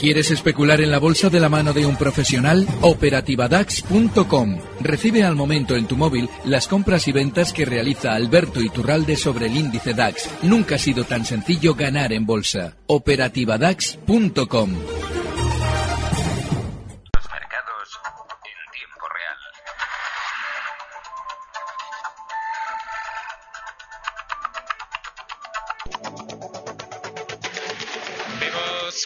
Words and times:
¿Quieres 0.00 0.30
especular 0.30 0.80
en 0.80 0.90
la 0.90 0.98
bolsa 0.98 1.28
de 1.28 1.40
la 1.40 1.50
mano 1.50 1.74
de 1.74 1.84
un 1.84 1.94
profesional? 1.94 2.66
Operativadax.com. 2.80 4.58
Recibe 4.80 5.24
al 5.24 5.36
momento 5.36 5.76
en 5.76 5.86
tu 5.86 5.98
móvil 5.98 6.30
las 6.46 6.68
compras 6.68 7.06
y 7.06 7.12
ventas 7.12 7.52
que 7.52 7.66
realiza 7.66 8.14
Alberto 8.14 8.62
Iturralde 8.62 9.16
sobre 9.16 9.48
el 9.48 9.58
índice 9.58 9.92
DAX. 9.92 10.30
Nunca 10.42 10.76
ha 10.76 10.78
sido 10.78 11.04
tan 11.04 11.26
sencillo 11.26 11.74
ganar 11.74 12.14
en 12.14 12.24
bolsa. 12.24 12.78
Operativadax.com. 12.86 14.70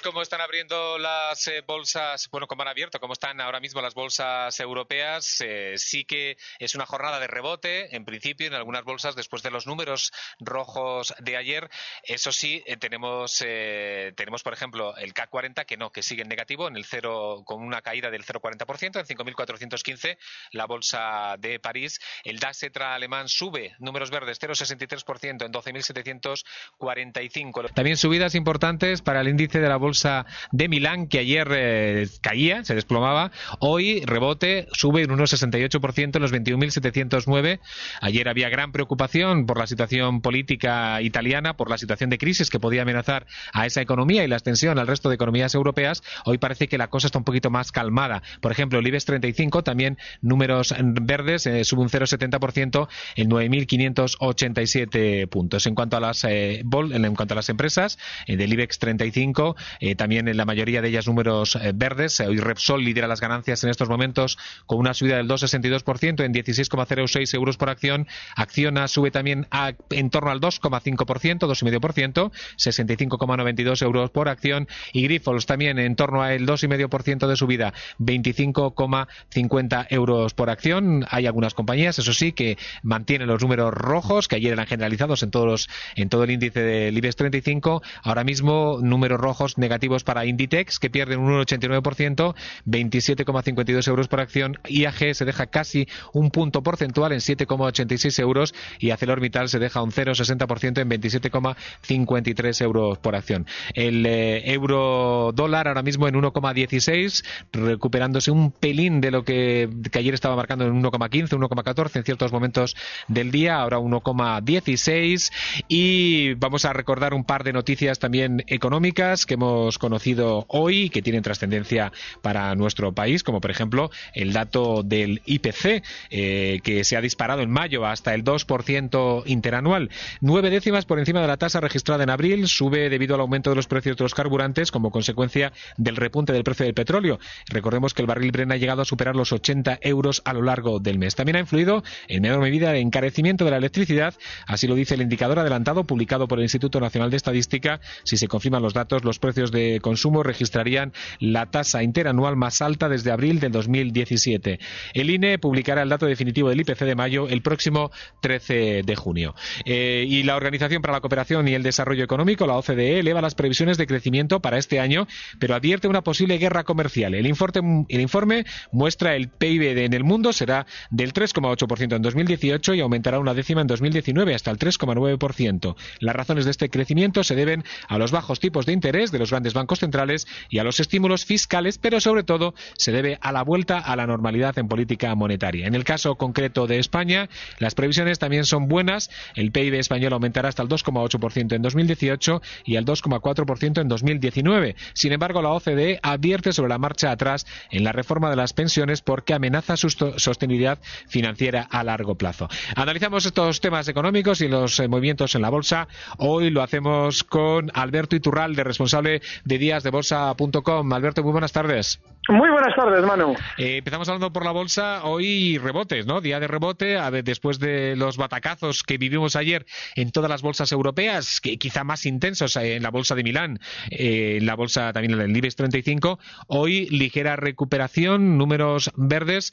cómo 0.00 0.22
están 0.22 0.40
abriendo 0.40 0.98
las 0.98 1.46
eh, 1.46 1.62
bolsas, 1.66 2.29
bueno, 2.30 2.46
cómo 2.46 2.62
han 2.62 2.68
abierto, 2.68 3.00
cómo 3.00 3.12
están 3.12 3.40
ahora 3.40 3.61
mismo 3.61 3.80
las 3.80 3.94
bolsas 3.94 4.58
europeas. 4.61 5.40
Eh, 5.40 5.75
sí 5.76 6.04
que 6.04 6.36
es 6.58 6.75
una 6.75 6.86
jornada 6.86 7.20
de 7.20 7.26
rebote, 7.26 7.94
en 7.94 8.04
principio, 8.04 8.46
en 8.46 8.54
algunas 8.54 8.84
bolsas, 8.84 9.17
después 9.17 9.43
de 9.43 9.50
los 9.50 9.67
números 9.67 10.12
rojos 10.40 11.14
de 11.18 11.36
ayer. 11.36 11.68
Eso 12.03 12.32
sí, 12.32 12.62
eh, 12.67 12.76
tenemos, 12.76 13.39
tenemos, 13.39 14.43
por 14.43 14.53
ejemplo, 14.53 14.96
el 14.96 15.14
K40, 15.14 15.67
que 15.67 15.76
no, 15.76 15.90
que 15.90 16.03
sigue 16.03 16.22
en 16.22 16.29
negativo, 16.29 16.68
en 16.68 16.76
el 16.76 16.84
cero, 16.84 17.42
con 17.45 17.62
una 17.62 17.82
caída 17.82 18.11
del 18.11 18.25
0,40%, 18.25 19.00
en 19.00 19.06
5.415, 19.06 20.18
la 20.53 20.67
bolsa 20.67 21.36
de 21.39 21.61
París. 21.61 22.00
El 22.25 22.39
DAX 22.39 22.62
Etra 22.62 22.95
alemán 22.95 23.29
sube, 23.29 23.75
números 23.79 24.11
verdes, 24.11 24.40
0,63%, 24.40 25.45
en 25.45 25.53
12.745. 25.53 27.72
También 27.75 27.96
subidas 27.96 28.34
importantes 28.34 29.03
para 29.03 29.20
el 29.20 29.29
índice 29.29 29.61
de 29.61 29.68
la 29.68 29.76
bolsa 29.84 30.24
de 30.50 30.68
Milán, 30.68 31.06
que 31.08 31.18
ayer 31.18 31.46
eh, 31.52 32.08
caía, 32.22 32.64
se 32.64 32.75
desplomaba. 32.75 33.33
Hoy 33.61 34.03
rebote, 34.06 34.67
sube 34.72 35.03
en 35.03 35.11
un 35.11 35.19
1,68% 35.19 36.17
en 36.17 36.22
los 36.22 36.33
21.709. 36.33 37.61
Ayer 38.00 38.28
había 38.28 38.48
gran 38.48 38.72
preocupación 38.72 39.44
por 39.47 39.59
la 39.59 39.67
situación 39.67 40.22
política 40.22 41.03
italiana, 41.03 41.56
por 41.56 41.69
la 41.69 41.77
situación 41.78 42.11
de 42.11 42.19
crisis 42.19 42.50
que 42.50 42.59
podía 42.59 42.83
amenazar 42.83 43.27
a 43.53 43.67
esa 43.67 43.81
economía 43.83 44.25
y 44.25 44.28
la 44.28 44.36
extensión 44.36 44.78
al 44.78 44.86
resto 44.86 45.11
de 45.11 45.17
economías 45.17 45.55
europeas. 45.55 46.03
Hoy 46.25 46.39
parece 46.39 46.69
que 46.69 46.78
la 46.78 46.89
cosa 46.89 47.09
está 47.09 47.19
un 47.19 47.25
poquito 47.25 47.50
más 47.50 47.70
calmada. 47.70 48.22
Por 48.41 48.53
ejemplo, 48.53 48.78
el 48.78 48.87
IBEX 48.87 49.05
35, 49.05 49.64
también 49.64 49.98
números 50.22 50.75
verdes, 50.81 51.44
eh, 51.47 51.64
sube 51.64 51.83
un 51.83 51.91
0,70% 51.91 52.89
en 53.16 53.28
9.587 53.28 55.28
puntos. 55.28 55.66
En 55.66 55.75
cuanto 55.75 55.98
a 55.98 56.00
las, 56.00 56.25
eh, 56.25 56.61
en 56.61 57.14
cuanto 57.14 57.34
a 57.34 57.37
las 57.37 57.50
empresas 57.50 57.98
del 58.27 58.53
IBEX 58.53 58.78
35, 58.78 59.56
eh, 59.80 59.94
también 59.94 60.28
en 60.28 60.36
la 60.36 60.44
mayoría 60.44 60.83
de 60.83 60.89
ellas 60.89 61.06
números 61.06 61.56
eh, 61.56 61.72
verdes. 61.75 62.20
Hoy 62.20 62.39
Repsol 62.39 62.84
lidera 62.84 63.06
las 63.06 63.20
ganancias 63.20 63.64
en 63.64 63.70
estos 63.70 63.89
momentos 63.89 64.39
con 64.66 64.78
una 64.78 64.94
subida 64.94 65.16
del 65.16 65.28
2,62% 65.28 66.25
en 66.25 66.33
16,06 66.33 67.34
euros 67.34 67.56
por 67.56 67.70
acción. 67.70 68.06
Acciona 68.36 68.89
sube 68.89 69.11
también 69.11 69.47
en 69.91 70.11
torno 70.11 70.31
al 70.31 70.41
2,5%, 70.41 71.39
2,5%, 71.39 72.31
65,92 72.56 73.83
euros 73.83 74.11
por 74.11 74.28
acción. 74.28 74.69
Y 74.92 75.03
Grifols 75.05 75.47
también 75.47 75.78
en 75.78 75.97
torno 75.97 76.22
al 76.22 76.47
2,5% 76.47 77.27
de 77.27 77.36
subida, 77.36 77.72
25,50 77.98 79.86
euros 79.91 80.34
por 80.34 80.50
acción. 80.50 81.06
Hay 81.11 81.27
algunas 81.27 81.55
compañías, 81.55 81.98
eso 81.98 82.12
sí, 82.12 82.33
que 82.33 82.59
mantienen 82.83 83.28
los 83.28 83.42
números 83.42 83.72
rojos, 83.72 84.28
que 84.28 84.36
ayer 84.36 84.53
eran 84.53 84.66
generalizados 84.66 85.22
en, 85.22 85.31
todos 85.31 85.69
en 85.97 86.09
todo 86.09 86.25
el 86.25 86.31
índice 86.31 86.61
del 86.61 86.97
IBEX 86.97 87.16
35. 87.16 87.83
Ahora 88.03 88.25
mismo 88.25 88.78
números 88.83 89.20
rojos 89.20 89.59
negativos 89.65 90.05
para 90.05 90.27
Inditex, 90.27 90.79
que 90.79 90.91
pierden 90.91 91.20
un 91.20 91.33
1,89%, 91.33 92.34
27,52 92.67 93.89
euros 93.89 94.09
por 94.09 94.21
acción. 94.21 94.59
IAG 94.69 95.15
se 95.15 95.25
deja 95.25 95.47
casi 95.47 95.89
un 96.12 96.31
punto 96.31 96.62
porcentual 96.62 97.12
en 97.12 97.21
7,86 97.21 98.21
euros 98.21 98.55
y 98.78 98.91
ArcelorMittal 98.91 99.49
se 99.49 99.59
deja 99.59 99.83
un 99.83 99.91
0,60% 99.91 100.81
en 100.81 100.91
27,53 100.91 102.62
euros 102.62 102.99
por 102.99 103.16
acción. 103.16 103.47
El 103.72 104.05
eh, 104.05 104.53
euro 104.53 105.33
dólar 105.34 105.69
ahora 105.69 105.83
mismo 105.83 106.06
en 106.09 106.15
1,16, 106.15 107.25
recuperándose 107.53 108.31
un 108.31 108.53
pelín 108.53 109.00
de 109.00 109.11
lo 109.11 109.25
que, 109.25 109.69
que 109.91 109.99
ayer 109.99 110.15
estaba 110.15 110.37
marcando 110.37 110.67
en 110.67 110.83
1,15, 110.83 111.31
1,14 111.31 111.97
en 111.97 112.05
ciertos 112.05 112.33
momentos 112.33 112.77
del 113.09 113.31
día, 113.31 113.56
ahora 113.56 113.78
1,16 113.78 115.33
y 115.69 116.34
vamos 116.34 116.65
a 116.65 116.72
recordar 116.72 117.15
un 117.15 117.25
par 117.25 117.44
de 117.44 117.53
noticias 117.53 117.99
también 117.99 118.44
económicas 118.47 119.25
que 119.27 119.34
hemos 119.34 119.53
conocido 119.78 120.47
hoy 120.48 120.91
que 120.91 121.03
tienen 121.03 121.22
trascendencia 121.22 121.92
para 122.22 122.54
nuestro 122.54 122.92
país, 122.92 123.22
como 123.22 123.41
por 123.41 123.50
ejemplo 123.50 123.91
el 124.15 124.32
dato 124.32 124.82
del 124.82 125.22
IPC, 125.25 125.82
eh, 126.10 126.60
que 126.62 126.84
se 126.84 126.97
ha 126.97 127.00
disparado 127.00 127.42
en 127.42 127.50
mayo 127.50 127.87
hasta 127.87 128.14
el 128.14 128.25
2% 128.25 129.22
interanual. 129.26 129.91
Nueve 130.20 130.50
décimas 130.50 130.84
por 130.84 130.98
encima 130.98 131.20
de 131.20 131.26
la 131.26 131.37
tasa 131.37 131.60
registrada 131.60 132.04
en 132.04 132.10
abril, 132.10 132.48
sube 132.48 132.88
debido 132.88 133.14
al 133.14 133.20
aumento 133.20 133.50
de 133.50 133.56
los 133.56 133.66
precios 133.66 133.97
de 133.97 134.04
los 134.04 134.14
carburantes 134.14 134.70
como 134.70 134.91
consecuencia 134.91 135.53
del 135.76 135.97
repunte 135.97 136.32
del 136.32 136.44
precio 136.44 136.64
del 136.64 136.75
petróleo. 136.75 137.19
Recordemos 137.48 137.94
que 137.94 138.03
el 138.03 138.06
barril 138.06 138.32
Brent 138.32 138.53
ha 138.53 138.56
llegado 138.56 138.82
a 138.82 138.84
superar 138.84 139.16
los 139.16 139.32
80 139.32 139.78
euros 139.82 140.22
a 140.25 140.32
lo 140.32 140.43
largo 140.43 140.81
del 140.81 140.98
mes. 140.98 141.14
También 141.14 141.37
ha 141.37 141.41
influido 141.41 141.82
en 142.09 142.22
menor 142.22 142.41
medida 142.41 142.70
el 142.70 142.78
encarecimiento 142.78 143.44
de 143.44 143.50
la 143.50 143.56
electricidad, 143.59 144.14
así 144.47 144.66
lo 144.66 144.75
dice 144.75 144.94
el 144.94 145.03
indicador 145.03 145.38
adelantado 145.38 145.84
publicado 145.84 146.28
por 146.28 146.38
el 146.38 146.44
Instituto 146.44 146.81
Nacional 146.81 147.10
de 147.10 147.16
Estadística. 147.16 147.81
Si 148.04 148.16
se 148.16 148.28
confirman 148.28 148.62
los 148.62 148.75
datos, 148.75 149.04
los 149.04 149.19
precios 149.19 149.34
de 149.34 149.81
consumo 149.81 150.22
registrarían 150.22 150.93
la 151.21 151.47
tasa 151.47 151.83
interanual 151.83 152.37
más 152.37 152.62
alta 152.62 152.89
desde 152.89 153.11
abril 153.11 153.41
del 153.41 153.53
2017. 153.53 154.59
El 154.95 155.11
INE 155.11 155.39
publicará 155.39 155.83
el 155.83 155.89
dato 155.89 156.06
definitivo 156.06 156.49
del 156.49 156.61
IPC 156.61 156.81
de 156.81 156.95
mayo 156.95 157.28
el 157.28 157.43
próximo 157.43 157.91
13 158.21 158.83
de 158.84 158.97
junio. 158.97 159.34
Eh, 159.65 160.05
y 160.09 160.23
la 160.23 160.37
Organización 160.37 160.83
para 160.83 160.94
la 160.94 161.00
Cooperación 161.00 161.49
y 161.49 161.55
el 161.55 161.62
Desarrollo 161.62 162.05
Económico, 162.05 162.47
la 162.47 162.56
OCDE, 162.56 163.00
eleva 163.00 163.21
las 163.21 163.34
previsiones 163.34 163.78
de 163.78 163.87
crecimiento 163.87 164.41
para 164.41 164.59
este 164.59 164.81
año, 164.81 165.06
pero 165.39 165.55
advierte 165.55 165.89
una 165.89 166.03
posible 166.03 166.39
guerra 166.39 166.65
comercial. 166.65 167.15
El 167.15 167.27
informe, 167.27 167.87
el 167.89 168.00
informe 168.00 168.44
muestra 168.73 169.17
el 169.17 169.28
PIB 169.28 169.78
en 169.78 169.93
el 169.93 170.05
mundo 170.05 170.33
será 170.33 170.67
del 170.91 171.12
3,8% 171.12 171.97
en 171.97 172.03
2018 172.03 172.75
y 172.75 172.81
aumentará 172.81 173.19
una 173.19 173.34
décima 173.34 173.61
en 173.61 173.67
2019 173.67 174.34
hasta 174.34 174.50
el 174.50 174.59
3,9%. 174.59 175.77
Las 176.00 176.17
razones 176.17 176.44
de 176.44 176.50
este 176.50 176.71
crecimiento 176.71 177.25
se 177.25 177.34
deben 177.34 177.65
a 177.89 177.99
los 177.99 178.11
bajos 178.11 178.41
tipos 178.41 178.67
de 178.67 178.73
interés 178.73 179.11
de 179.12 179.19
los 179.19 179.24
grandes 179.31 179.55
bancos 179.55 179.81
centrales 179.81 180.27
y 180.49 180.59
a 180.59 180.65
los 180.65 180.81
estímulos 180.81 181.25
fiscales, 181.25 181.79
pero 181.79 182.01
sobre 182.01 182.23
todo 182.23 182.55
se 182.77 182.93
debe 182.93 183.19
a 183.21 183.33
la 183.33 183.43
vuelta 183.43 183.79
a 183.79 183.97
la 183.97 184.07
normalidad 184.07 184.59
en 184.59 184.69
política 184.69 185.15
monetaria. 185.15 185.67
En 185.67 185.75
el 185.75 185.85
caso 185.85 186.17
concreto 186.17 186.67
de 186.67 186.79
España, 186.79 187.29
las 187.59 187.75
previsiones 187.75 188.19
también 188.19 188.45
son 188.45 188.69
buenas. 188.69 189.11
El 189.35 189.53
PIB 189.53 189.75
español 189.75 190.12
aumentará 190.12 190.49
hasta 190.49 190.62
el 190.62 190.69
2,8% 190.69 191.55
en 191.55 191.62
2018 191.62 192.43
y 192.65 192.77
al 192.77 192.85
2,4% 192.85 193.81
en 193.81 193.89
2019. 193.89 194.77
Sin 194.93 195.12
embargo, 195.12 195.43
la 195.43 195.51
OCDE 195.51 196.01
advierte 196.03 196.53
sobre 196.53 196.71
la 196.71 196.79
marcha 196.79 197.11
atrás 197.11 197.47
en 197.71 197.85
la 197.85 197.93
reforma 197.93 198.31
de 198.31 198.37
las 198.37 198.53
pensiones 198.53 199.01
porque 199.01 199.35
amenaza 199.35 199.77
su 199.77 199.91
sostenibilidad 199.91 200.79
financiera 201.09 201.62
a 201.62 201.85
largo 201.85 202.17
plazo. 202.17 202.49
Analizamos 202.77 203.27
estos 203.27 203.61
temas 203.61 203.89
económicos 203.89 204.41
y 204.41 204.49
los 204.49 204.79
eh, 204.81 204.89
movimientos 204.89 205.35
en 205.35 205.43
la 205.43 205.51
bolsa. 205.51 205.89
Hoy 206.19 206.51
lo 206.51 206.62
hacemos 206.62 207.25
con 207.25 207.71
Alberto 207.75 208.17
Iturralde, 208.17 208.65
responsable 208.65 209.13
de 209.44 209.58
díasdebolsa.com. 209.58 210.92
Alberto, 210.92 211.22
muy 211.22 211.32
buenas 211.32 211.52
tardes. 211.52 212.00
Muy 212.28 212.48
buenas 212.48 212.75
tardes, 212.75 213.04
Manu. 213.04 213.34
Eh, 213.58 213.78
empezamos 213.78 214.08
hablando 214.08 214.32
por 214.32 214.47
la 214.47 214.50
bolsa. 214.50 215.04
Hoy 215.04 215.58
rebotes, 215.58 216.06
¿no? 216.06 216.22
Día 216.22 216.41
de 216.41 216.48
rebote, 216.48 216.97
a 216.97 217.10
después 217.10 217.58
de 217.58 217.97
los 217.97 218.16
batacazos 218.16 218.82
que 218.82 218.97
vivimos 218.97 219.36
ayer 219.36 219.66
en 219.94 220.10
todas 220.10 220.30
las 220.30 220.41
bolsas 220.41 220.72
europeas, 220.72 221.41
que 221.42 221.58
quizá 221.58 221.84
más 221.84 222.06
intensos 222.06 222.56
eh, 222.56 222.76
en 222.76 222.82
la 222.82 222.91
bolsa 222.91 223.14
de 223.14 223.25
Milán, 223.25 223.58
eh, 223.91 224.38
en 224.38 224.47
la 224.47 224.54
bolsa 224.54 224.91
también 224.94 225.20
en 225.20 225.31
el 225.31 225.36
IBEX 225.36 225.56
35. 225.56 226.19
Hoy 226.46 226.87
ligera 226.88 227.37
recuperación, 227.37 228.38
números 228.38 228.90
verdes. 228.96 229.52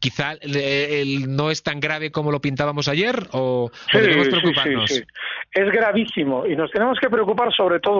quizá 0.00 0.36
no 1.28 1.50
es 1.50 1.62
tan 1.62 1.80
grave 1.80 2.10
como 2.10 2.32
lo 2.32 2.40
pintábamos 2.40 2.88
ayer 2.88 3.28
o, 3.32 3.70
debemos 3.92 4.28
preocuparnos. 4.28 4.90
Sí, 4.90 5.02
es 5.52 5.70
gravísimo 5.70 6.46
y 6.46 6.56
nos 6.56 6.70
tenemos 6.70 6.98
que 6.98 7.10
preocupar 7.10 7.52
sobre 7.52 7.78
todo 7.80 7.99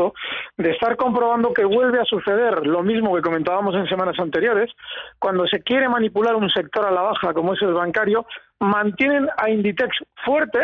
de 0.57 0.71
estar 0.71 0.97
comprobando 0.97 1.53
que 1.53 1.65
vuelve 1.65 2.01
a 2.01 2.05
suceder 2.05 2.67
lo 2.67 2.83
mismo 2.83 3.15
que 3.15 3.23
comentábamos 3.23 3.75
en 3.75 3.87
semanas 3.89 4.19
anteriores, 4.19 4.71
cuando 5.19 5.47
se 5.47 5.63
quiere 5.63 5.89
manipular 5.89 6.35
un 6.35 6.51
sector 6.51 6.87
a 6.87 6.91
la 6.91 7.03
baja 7.03 7.33
como 7.35 7.55
es 7.55 7.63
el 7.63 7.75
bancario, 7.75 8.27
mantienen 8.61 9.29
a 9.37 9.51
Inditex 9.51 9.97
fuerte 10.25 10.61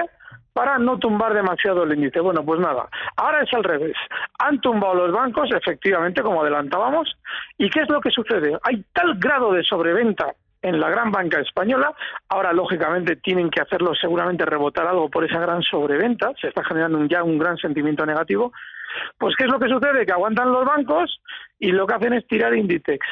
para 0.53 0.79
no 0.79 0.99
tumbar 0.99 1.35
demasiado 1.35 1.83
el 1.83 1.93
índice. 1.93 2.21
Bueno, 2.21 2.43
pues 2.43 2.59
nada, 2.59 2.89
ahora 3.17 3.43
es 3.43 3.53
al 3.53 3.63
revés. 3.63 3.95
Han 4.39 4.59
tumbado 4.61 4.95
los 4.95 5.13
bancos, 5.13 5.51
efectivamente, 5.53 6.23
como 6.23 6.41
adelantábamos, 6.41 7.15
¿y 7.59 7.69
qué 7.69 7.81
es 7.81 7.89
lo 7.91 8.01
que 8.01 8.11
sucede? 8.11 8.59
Hay 8.63 8.83
tal 8.95 9.19
grado 9.19 9.53
de 9.53 9.63
sobreventa 9.63 10.35
en 10.67 10.81
la 10.81 10.91
gran 10.91 11.13
banca 11.13 11.41
española. 11.41 11.95
Ahora, 12.29 12.53
lógicamente, 12.53 13.17
tienen 13.17 13.51
que 13.51 13.61
hacerlo 13.61 13.95
seguramente 13.95 14.45
rebotar 14.45 14.87
algo 14.87 15.09
por 15.09 15.25
esa 15.25 15.39
gran 15.39 15.63
sobreventa. 15.63 16.33
Se 16.41 16.49
está 16.49 16.65
generando 16.65 17.05
ya 17.07 17.23
un 17.23 17.39
gran 17.39 17.57
sentimiento 17.57 18.05
negativo. 18.05 18.53
Pues, 19.17 19.37
¿qué 19.37 19.45
es 19.45 19.51
lo 19.51 19.61
que 19.61 19.69
sucede? 19.69 20.05
Que 20.05 20.13
aguantan 20.13 20.51
los 20.51 20.65
bancos 20.65 21.21
y 21.59 21.71
lo 21.71 21.87
que 21.87 21.95
hacen 21.95 22.13
es 22.15 22.27
tirar 22.27 22.55
Inditex. 22.55 23.07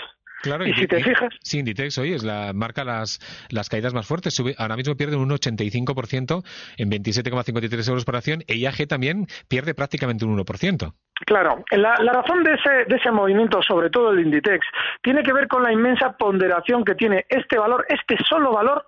Claro, 0.44 0.66
y, 0.66 0.74
si 0.74 0.86
te 0.86 1.02
fijas. 1.02 1.32
Sí, 1.40 1.58
Inditex 1.58 1.96
hoy 1.96 2.12
es 2.12 2.22
la 2.22 2.52
marca 2.52 2.84
las, 2.84 3.18
las 3.48 3.70
caídas 3.70 3.94
más 3.94 4.06
fuertes. 4.06 4.38
ahora 4.58 4.76
mismo 4.76 4.94
pierde 4.94 5.16
un 5.16 5.30
85% 5.30 6.44
en 6.76 6.90
27,53 6.90 7.88
euros 7.88 8.04
por 8.04 8.16
acción. 8.16 8.42
E 8.46 8.56
IAG 8.56 8.86
también 8.86 9.26
pierde 9.48 9.72
prácticamente 9.72 10.26
un 10.26 10.38
1%. 10.38 10.92
Claro, 11.24 11.64
la, 11.70 11.94
la, 11.98 12.12
razón 12.12 12.44
de 12.44 12.52
ese, 12.52 12.84
de 12.88 12.96
ese 12.96 13.10
movimiento, 13.10 13.62
sobre 13.62 13.88
todo 13.88 14.10
el 14.10 14.20
Inditex, 14.20 14.66
tiene 15.02 15.22
que 15.22 15.32
ver 15.32 15.48
con 15.48 15.62
la 15.62 15.72
inmensa 15.72 16.12
ponderación 16.12 16.84
que 16.84 16.94
tiene 16.94 17.24
este 17.30 17.56
valor, 17.56 17.86
este 17.88 18.16
solo 18.28 18.52
valor, 18.52 18.84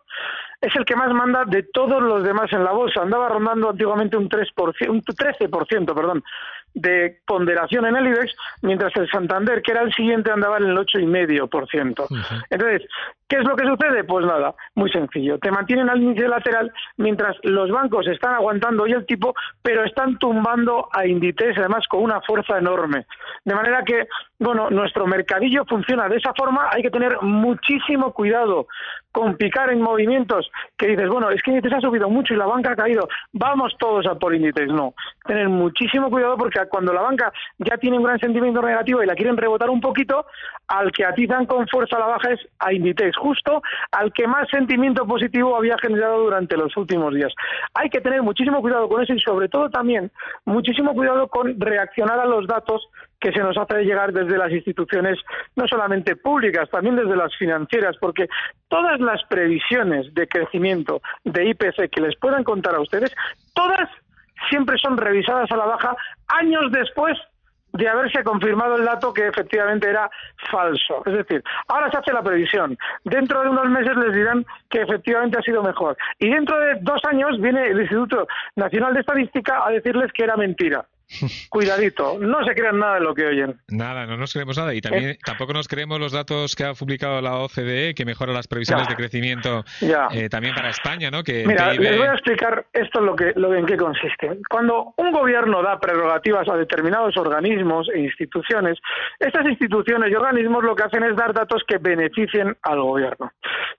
es 0.60 0.74
el 0.76 0.84
que 0.84 0.96
más 0.96 1.10
manda 1.12 1.44
de 1.46 1.62
todos 1.62 2.02
los 2.02 2.22
demás 2.22 2.52
en 2.52 2.64
la 2.64 2.72
bolsa. 2.72 3.00
Andaba 3.00 3.30
rondando 3.30 3.70
antiguamente 3.70 4.18
un, 4.18 4.28
3%, 4.28 4.88
un 4.90 5.02
13%, 5.02 5.94
perdón, 5.94 6.22
de 6.74 7.20
ponderación 7.26 7.86
en 7.86 7.96
el 7.96 8.06
IBEX, 8.08 8.34
mientras 8.62 8.94
el 8.96 9.08
Santander, 9.08 9.62
que 9.62 9.72
era 9.72 9.82
el 9.82 9.92
siguiente, 9.94 10.30
andaba 10.30 10.58
en 10.58 10.64
el 10.64 10.76
8,5%. 10.76 12.06
Entonces, 12.50 12.82
¿qué 13.28 13.36
es 13.36 13.44
lo 13.44 13.56
que 13.56 13.66
sucede? 13.66 14.04
Pues 14.04 14.26
nada, 14.26 14.54
muy 14.74 14.90
sencillo. 14.90 15.38
Te 15.38 15.50
mantienen 15.50 15.88
al 15.88 16.02
índice 16.02 16.28
lateral 16.28 16.70
mientras 16.98 17.36
los 17.42 17.70
bancos 17.70 18.06
están 18.08 18.34
aguantando 18.34 18.82
hoy 18.82 18.92
el 18.92 19.06
tipo, 19.06 19.34
pero 19.62 19.84
están 19.84 20.18
tumbando 20.18 20.88
a 20.92 21.06
Inditex, 21.06 21.58
además 21.58 21.86
con 21.88 22.02
una 22.02 22.20
fuerza 22.20 22.58
enorme. 22.58 23.06
De 23.44 23.54
manera 23.54 23.82
que, 23.82 24.06
bueno, 24.38 24.68
nuestro 24.68 25.06
mercadillo 25.06 25.64
funciona 25.64 26.08
de 26.08 26.16
esa 26.16 26.34
forma, 26.34 26.68
hay 26.70 26.82
que 26.82 26.90
tener 26.90 27.16
muchísimo 27.22 28.12
cuidado 28.12 28.66
con 29.16 29.34
picar 29.38 29.72
en 29.72 29.80
movimientos 29.80 30.50
que 30.76 30.88
dices, 30.88 31.08
bueno, 31.08 31.30
es 31.30 31.42
que 31.42 31.50
Inditex 31.50 31.76
ha 31.76 31.80
subido 31.80 32.10
mucho 32.10 32.34
y 32.34 32.36
la 32.36 32.44
banca 32.44 32.72
ha 32.72 32.76
caído, 32.76 33.08
vamos 33.32 33.74
todos 33.78 34.06
a 34.06 34.14
por 34.16 34.34
Inditex. 34.34 34.70
No, 34.70 34.92
tener 35.24 35.48
muchísimo 35.48 36.10
cuidado 36.10 36.36
porque 36.36 36.60
cuando 36.68 36.92
la 36.92 37.00
banca 37.00 37.32
ya 37.56 37.78
tiene 37.78 37.96
un 37.96 38.04
gran 38.04 38.18
sentimiento 38.18 38.60
negativo 38.60 39.02
y 39.02 39.06
la 39.06 39.14
quieren 39.14 39.38
rebotar 39.38 39.70
un 39.70 39.80
poquito, 39.80 40.26
al 40.68 40.92
que 40.92 41.06
atizan 41.06 41.46
con 41.46 41.66
fuerza 41.66 41.98
la 41.98 42.08
baja 42.08 42.32
es 42.32 42.40
a 42.58 42.74
Inditex, 42.74 43.16
justo 43.16 43.62
al 43.90 44.12
que 44.12 44.26
más 44.26 44.50
sentimiento 44.50 45.06
positivo 45.06 45.56
había 45.56 45.78
generado 45.78 46.18
durante 46.20 46.54
los 46.58 46.76
últimos 46.76 47.14
días. 47.14 47.32
Hay 47.72 47.88
que 47.88 48.02
tener 48.02 48.20
muchísimo 48.20 48.60
cuidado 48.60 48.86
con 48.86 49.02
eso 49.02 49.14
y 49.14 49.20
sobre 49.20 49.48
todo 49.48 49.70
también 49.70 50.10
muchísimo 50.44 50.92
cuidado 50.92 51.28
con 51.28 51.58
reaccionar 51.58 52.20
a 52.20 52.26
los 52.26 52.46
datos 52.46 52.86
que 53.20 53.32
se 53.32 53.40
nos 53.40 53.56
hace 53.56 53.84
llegar 53.84 54.12
desde 54.12 54.38
las 54.38 54.52
instituciones, 54.52 55.18
no 55.54 55.66
solamente 55.66 56.16
públicas, 56.16 56.68
también 56.70 56.96
desde 56.96 57.16
las 57.16 57.34
financieras, 57.36 57.96
porque 58.00 58.28
todas 58.68 59.00
las 59.00 59.22
previsiones 59.24 60.12
de 60.14 60.28
crecimiento 60.28 61.00
de 61.24 61.50
IPC 61.50 61.90
que 61.90 62.02
les 62.02 62.16
puedan 62.16 62.44
contar 62.44 62.74
a 62.74 62.80
ustedes, 62.80 63.14
todas 63.54 63.88
siempre 64.50 64.76
son 64.78 64.96
revisadas 64.96 65.50
a 65.50 65.56
la 65.56 65.66
baja 65.66 65.96
años 66.28 66.70
después 66.70 67.18
de 67.72 67.88
haberse 67.88 68.22
confirmado 68.24 68.76
el 68.76 68.84
dato 68.84 69.12
que 69.12 69.26
efectivamente 69.26 69.88
era 69.88 70.10
falso. 70.50 71.02
Es 71.04 71.12
decir, 71.12 71.42
ahora 71.68 71.90
se 71.90 71.98
hace 71.98 72.12
la 72.12 72.22
previsión. 72.22 72.76
Dentro 73.04 73.42
de 73.42 73.50
unos 73.50 73.68
meses 73.68 73.96
les 73.96 74.14
dirán 74.14 74.46
que 74.70 74.82
efectivamente 74.82 75.38
ha 75.38 75.42
sido 75.42 75.62
mejor. 75.62 75.96
Y 76.18 76.30
dentro 76.30 76.58
de 76.58 76.76
dos 76.80 77.00
años 77.04 77.38
viene 77.40 77.66
el 77.66 77.80
Instituto 77.80 78.26
Nacional 78.54 78.94
de 78.94 79.00
Estadística 79.00 79.66
a 79.66 79.70
decirles 79.70 80.12
que 80.12 80.24
era 80.24 80.36
mentira. 80.36 80.86
Cuidadito, 81.50 82.18
no 82.18 82.44
se 82.44 82.54
crean 82.54 82.78
nada 82.78 82.94
de 82.94 83.00
lo 83.00 83.14
que 83.14 83.26
oyen. 83.26 83.60
Nada, 83.68 84.06
no 84.06 84.16
nos 84.16 84.32
creemos 84.32 84.58
nada 84.58 84.74
y 84.74 84.80
también 84.80 85.10
eh. 85.10 85.18
tampoco 85.24 85.52
nos 85.52 85.68
creemos 85.68 86.00
los 86.00 86.12
datos 86.12 86.56
que 86.56 86.64
ha 86.64 86.74
publicado 86.74 87.20
la 87.20 87.36
OCDE 87.36 87.94
que 87.94 88.04
mejora 88.04 88.32
las 88.32 88.48
previsiones 88.48 88.88
de 88.88 88.96
crecimiento 88.96 89.64
eh, 89.80 90.28
también 90.28 90.54
para 90.54 90.70
España, 90.70 91.10
¿no? 91.10 91.22
Que 91.22 91.46
Mira, 91.46 91.72
les 91.72 91.96
voy 91.96 92.06
a 92.06 92.12
explicar 92.12 92.66
esto 92.72 93.00
lo 93.00 93.14
que, 93.14 93.32
lo 93.36 93.54
en 93.54 93.66
qué 93.66 93.76
consiste. 93.76 94.38
Cuando 94.50 94.94
un 94.96 95.12
gobierno 95.12 95.62
da 95.62 95.78
prerrogativas 95.78 96.48
a 96.48 96.56
determinados 96.56 97.16
organismos 97.16 97.88
e 97.94 98.00
instituciones, 98.00 98.78
estas 99.20 99.46
instituciones 99.46 100.10
y 100.10 100.14
organismos 100.14 100.64
lo 100.64 100.74
que 100.74 100.84
hacen 100.84 101.04
es 101.04 101.14
dar 101.16 101.32
datos 101.32 101.62
que 101.66 101.78
beneficien 101.78 102.56
al 102.62 102.80
gobierno. 102.80 103.32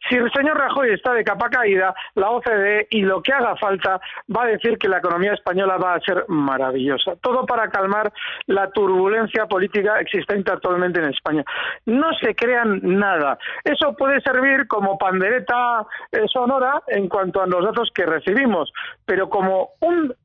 Si 0.09 0.15
el 0.15 0.31
señor 0.31 0.57
Rajoy 0.57 0.93
está 0.93 1.13
de 1.13 1.23
capa 1.23 1.49
caída, 1.49 1.93
la 2.15 2.29
OCDE 2.29 2.87
y 2.91 3.01
lo 3.01 3.21
que 3.21 3.33
haga 3.33 3.55
falta 3.57 3.99
va 4.35 4.43
a 4.43 4.47
decir 4.47 4.77
que 4.77 4.87
la 4.87 4.99
economía 4.99 5.33
española 5.33 5.77
va 5.77 5.95
a 5.95 5.99
ser 5.99 6.23
maravillosa 6.29 7.16
todo 7.21 7.45
para 7.45 7.69
calmar 7.69 8.11
la 8.45 8.69
turbulencia 8.71 9.45
política 9.45 9.99
existente 9.99 10.51
actualmente 10.51 10.99
en 10.99 11.09
España. 11.09 11.43
No 11.85 12.13
se 12.21 12.35
crean 12.35 12.79
nada. 12.83 13.37
Eso 13.63 13.95
puede 13.95 14.21
servir 14.21 14.67
como 14.67 14.97
pandereta 14.97 15.85
eh, 16.11 16.25
sonora 16.31 16.81
en 16.87 17.07
cuanto 17.07 17.41
a 17.41 17.47
los 17.47 17.63
datos 17.63 17.89
que 17.93 18.05
recibimos, 18.05 18.71
pero 19.05 19.29
como 19.29 19.71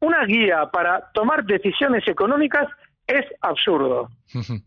una 0.00 0.24
guía 0.24 0.66
para 0.72 1.10
tomar 1.12 1.44
decisiones 1.44 2.06
económicas 2.06 2.68
es 3.18 3.26
absurdo. 3.40 4.08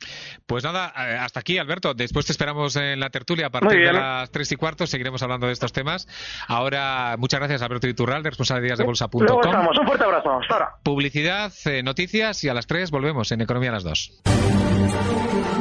Pues 0.45 0.63
nada, 0.63 0.93
eh, 0.95 1.17
hasta 1.19 1.39
aquí, 1.39 1.57
Alberto. 1.57 1.95
Después 1.95 2.25
te 2.27 2.31
esperamos 2.31 2.75
en 2.75 2.99
la 2.99 3.09
tertulia 3.09 3.47
a 3.47 3.49
partir 3.49 3.79
de 3.79 3.93
las 3.93 4.29
tres 4.29 4.51
y 4.51 4.55
cuarto. 4.55 4.85
Seguiremos 4.85 5.23
hablando 5.23 5.47
de 5.47 5.53
estos 5.53 5.73
temas. 5.73 6.07
Ahora, 6.47 7.15
muchas 7.17 7.39
gracias, 7.39 7.63
Alberto 7.63 7.87
Iturralde, 7.87 8.29
responsable 8.29 8.67
de 8.75 8.83
bolsa.com. 8.83 9.23
Luego 9.23 9.41
estamos. 9.41 9.77
Un 9.79 9.87
fuerte 9.87 10.03
abrazo. 10.03 10.39
Hasta 10.39 10.53
ahora. 10.53 10.69
Publicidad, 10.83 11.51
eh, 11.65 11.81
noticias 11.81 12.43
y 12.43 12.49
a 12.49 12.53
las 12.53 12.67
tres 12.67 12.91
volvemos 12.91 13.31
en 13.31 13.41
Economía 13.41 13.71
a 13.71 13.73
las 13.73 13.83
dos. 13.83 14.11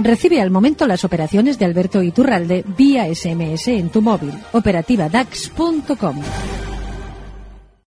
Recibe 0.03 0.41
al 0.43 0.51
momento 0.51 0.87
las 0.87 1.05
operaciones 1.05 1.59
de 1.59 1.65
Alberto 1.65 2.03
Iturralde 2.03 2.65
vía 2.77 3.07
SMS 3.07 3.69
en 3.69 3.91
tu 3.91 4.03
móvil. 4.03 4.35
Operativa 4.53 5.09
DAX.com. 5.09 6.23